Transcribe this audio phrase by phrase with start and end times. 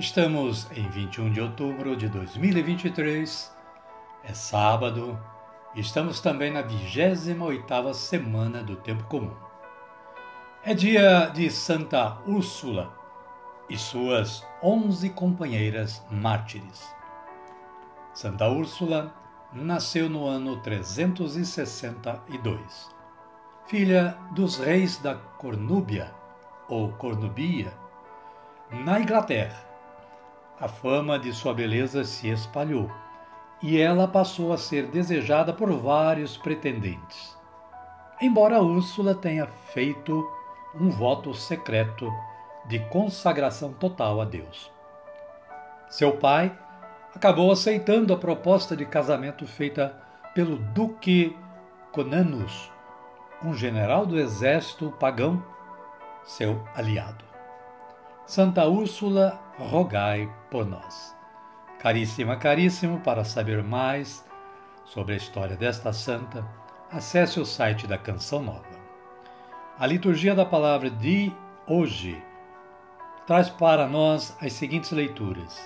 [0.00, 3.54] Estamos em 21 de outubro de 2023,
[4.24, 5.20] é sábado,
[5.76, 9.36] estamos também na 28ª semana do Tempo Comum.
[10.64, 12.90] É dia de Santa Úrsula
[13.68, 16.82] e suas onze companheiras mártires.
[18.14, 19.12] Santa Úrsula
[19.52, 22.88] nasceu no ano 362,
[23.66, 26.10] filha dos reis da Cornúbia
[26.70, 27.74] ou Cornubia,
[28.70, 29.68] na Inglaterra
[30.60, 32.90] a fama de sua beleza se espalhou
[33.62, 37.36] e ela passou a ser desejada por vários pretendentes.
[38.20, 40.30] Embora Úrsula tenha feito
[40.78, 42.12] um voto secreto
[42.66, 44.70] de consagração total a Deus.
[45.88, 46.56] Seu pai
[47.14, 49.96] acabou aceitando a proposta de casamento feita
[50.34, 51.36] pelo Duque
[51.92, 52.70] Conanus,
[53.42, 55.42] um general do exército pagão,
[56.24, 57.29] seu aliado.
[58.30, 61.16] Santa Úrsula, rogai por nós.
[61.80, 64.24] Caríssima, caríssimo, para saber mais
[64.84, 66.46] sobre a história desta santa,
[66.92, 68.62] acesse o site da Canção Nova.
[69.76, 71.32] A liturgia da palavra de
[71.66, 72.22] hoje
[73.26, 75.60] traz para nós as seguintes leituras.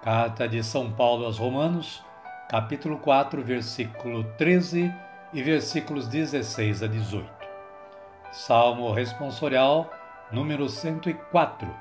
[0.00, 2.04] Carta de São Paulo aos Romanos,
[2.48, 4.94] capítulo 4, versículo 13
[5.32, 7.28] e versículos 16 a 18.
[8.30, 9.97] Salmo responsorial
[10.30, 11.74] número 104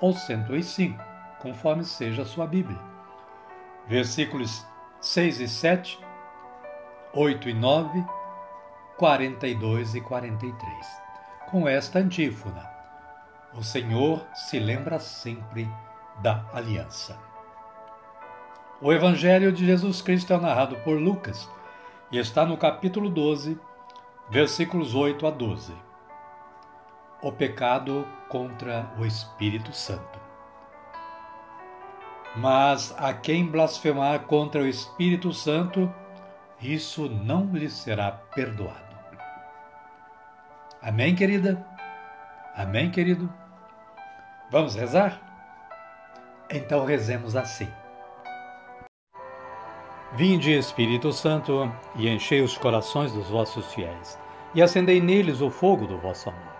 [0.00, 1.02] ou 105,
[1.38, 2.78] conforme seja a sua Bíblia.
[3.86, 4.66] Versículos
[5.00, 5.98] 6 e 7,
[7.12, 8.04] 8 e 9,
[8.96, 11.00] 42 e 43.
[11.50, 12.68] Com esta antífona:
[13.54, 15.68] O Senhor se lembra sempre
[16.22, 17.18] da aliança.
[18.80, 21.48] O Evangelho de Jesus Cristo é narrado por Lucas
[22.10, 23.58] e está no capítulo 12,
[24.30, 25.89] versículos 8 a 12
[27.22, 30.18] o pecado contra o Espírito Santo.
[32.36, 35.92] Mas a quem blasfemar contra o Espírito Santo,
[36.60, 38.96] isso não lhe será perdoado.
[40.80, 41.66] Amém, querida?
[42.56, 43.30] Amém, querido?
[44.50, 45.20] Vamos rezar?
[46.48, 47.68] Então rezemos assim.
[50.14, 54.18] Vinde, Espírito Santo, e enchei os corações dos vossos fiéis,
[54.54, 56.59] e acendei neles o fogo do vosso amor.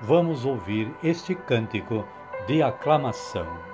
[0.00, 2.04] vamos ouvir este cântico
[2.46, 3.67] de aclamação.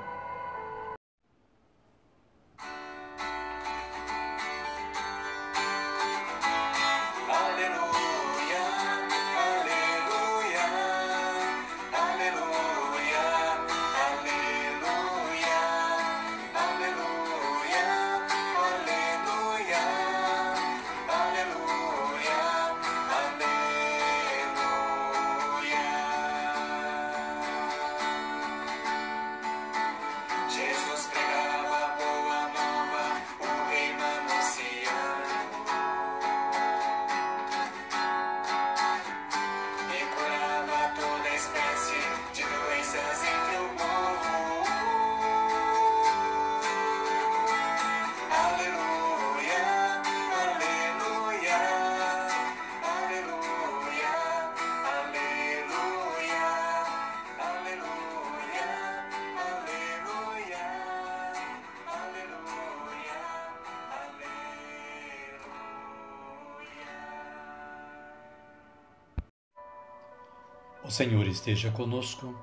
[70.84, 72.38] O Senhor esteja conosco,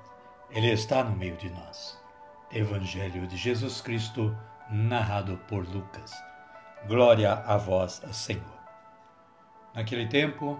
[0.50, 1.96] Ele está no meio de nós.
[2.50, 4.36] Evangelho de Jesus Cristo,
[4.68, 6.12] narrado por Lucas.
[6.88, 8.42] Glória a vós, Senhor.
[9.72, 10.58] Naquele tempo,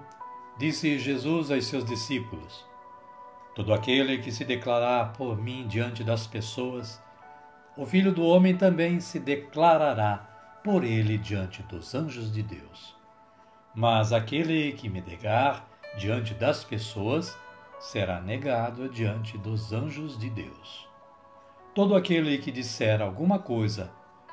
[0.58, 2.64] disse Jesus aos seus discípulos:
[3.56, 7.02] Todo aquele que se declarar por mim diante das pessoas,
[7.76, 12.94] o Filho do Homem também se declarará por ele diante dos anjos de Deus.
[13.74, 15.66] Mas aquele que me negar
[15.98, 17.36] diante das pessoas,
[17.82, 20.88] será negado diante dos anjos de Deus.
[21.74, 23.90] Todo aquele que disser alguma coisa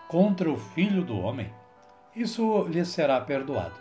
[0.08, 1.52] contra o Filho do Homem,
[2.16, 3.74] isso lhe será perdoado.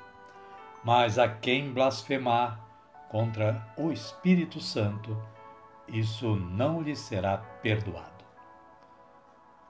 [0.83, 2.59] Mas a quem blasfemar
[3.11, 5.15] contra o Espírito Santo,
[5.87, 8.25] isso não lhe será perdoado.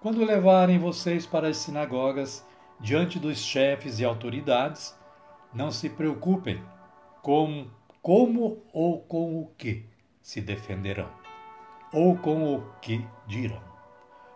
[0.01, 2.47] Quando levarem vocês para as sinagogas,
[2.79, 4.97] diante dos chefes e autoridades,
[5.53, 6.63] não se preocupem
[7.21, 7.67] com
[8.03, 9.87] como ou com o que
[10.21, 11.11] se defenderão,
[11.93, 13.63] ou com o que dirão.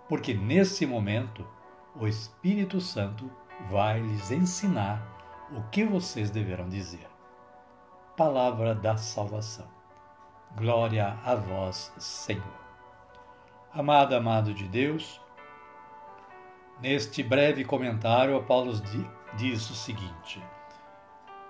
[0.08, 1.46] Porque nesse momento
[1.94, 3.30] o Espírito Santo
[3.70, 5.06] vai lhes ensinar
[5.56, 7.06] o que vocês deverão dizer.
[8.16, 9.66] Palavra da salvação.
[10.56, 12.62] Glória a vós, Senhor.
[13.72, 15.20] Amado, amado de Deus,
[16.80, 18.72] neste breve comentário, Paulo
[19.34, 20.42] diz o seguinte: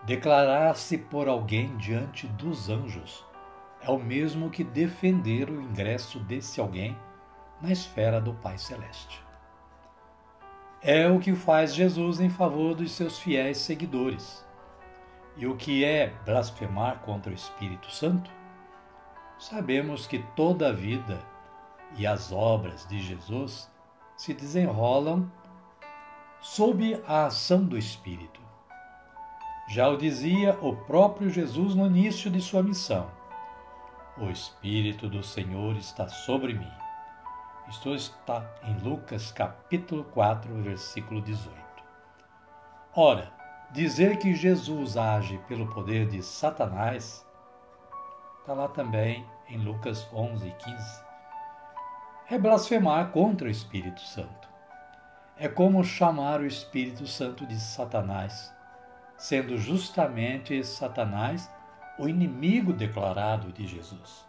[0.04, 3.25] Declarar-se por alguém diante dos anjos
[3.81, 6.96] é o mesmo que defender o ingresso desse alguém
[7.60, 9.22] na esfera do Pai Celeste.
[10.81, 14.44] É o que faz Jesus em favor dos seus fiéis seguidores.
[15.37, 18.28] E o que é blasfemar contra o Espírito Santo?
[19.38, 21.20] Sabemos que toda a vida
[21.96, 23.70] e as obras de Jesus
[24.16, 25.31] se desenrolam
[26.40, 28.42] sob a ação do Espírito.
[29.72, 33.10] Já o dizia o próprio Jesus no início de sua missão:
[34.19, 36.70] O Espírito do Senhor está sobre mim.
[37.70, 41.56] Isto está em Lucas capítulo 4, versículo 18.
[42.94, 43.32] Ora,
[43.70, 47.26] dizer que Jesus age pelo poder de Satanás
[48.40, 51.04] está lá também em Lucas 11 e 15.
[52.28, 54.48] É blasfemar contra o Espírito Santo.
[55.38, 58.52] É como chamar o Espírito Santo de Satanás
[59.22, 61.48] sendo justamente Satanás
[61.96, 64.26] o inimigo declarado de Jesus.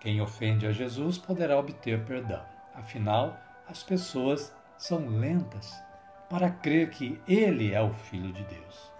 [0.00, 2.42] Quem ofende a Jesus poderá obter perdão.
[2.74, 3.36] Afinal,
[3.68, 5.80] as pessoas são lentas
[6.28, 8.92] para crer que ele é o Filho de Deus.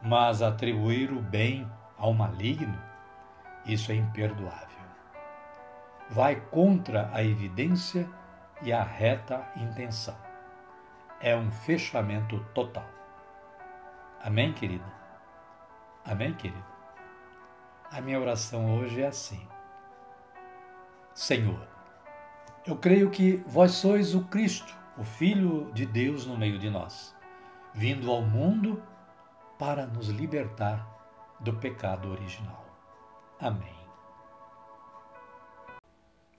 [0.00, 2.82] Mas atribuir o bem ao maligno,
[3.66, 4.88] isso é imperdoável.
[6.08, 8.08] Vai contra a evidência
[8.62, 10.16] e a reta intenção.
[11.20, 12.93] É um fechamento total.
[14.24, 14.90] Amém, querida?
[16.02, 16.64] Amém, querido?
[17.90, 19.46] A minha oração hoje é assim:
[21.14, 21.60] Senhor,
[22.66, 27.14] eu creio que vós sois o Cristo, o Filho de Deus no meio de nós,
[27.74, 28.82] vindo ao mundo
[29.58, 30.88] para nos libertar
[31.40, 32.64] do pecado original.
[33.38, 33.76] Amém.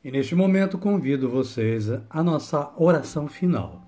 [0.03, 3.79] E neste momento convido vocês à nossa oração final.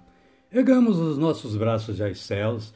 [0.52, 2.76] Ergamos os nossos braços aos céus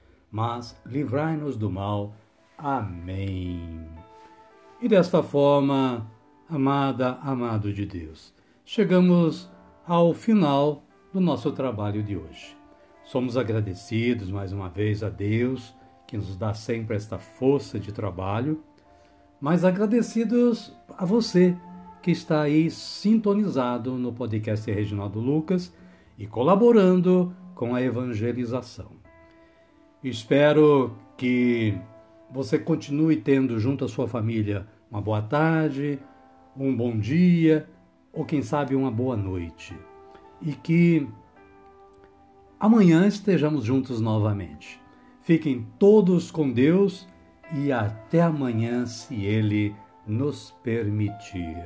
[0.31, 2.13] mas livrai-nos do mal.
[2.57, 3.85] Amém.
[4.81, 6.09] E desta forma,
[6.49, 8.33] amada, amado de Deus,
[8.65, 9.49] chegamos
[9.85, 10.83] ao final
[11.13, 12.55] do nosso trabalho de hoje.
[13.03, 15.75] Somos agradecidos mais uma vez a Deus,
[16.07, 18.63] que nos dá sempre esta força de trabalho,
[19.39, 21.57] mas agradecidos a você
[22.01, 25.73] que está aí sintonizado no podcast Reginaldo Lucas
[26.17, 29.00] e colaborando com a evangelização.
[30.03, 31.77] Espero que
[32.31, 35.99] você continue tendo junto à sua família uma boa tarde,
[36.57, 37.69] um bom dia
[38.11, 39.77] ou quem sabe uma boa noite.
[40.41, 41.07] E que
[42.59, 44.81] amanhã estejamos juntos novamente.
[45.21, 47.07] Fiquem todos com Deus
[47.53, 49.75] e até amanhã, se Ele
[50.07, 51.57] nos permitir.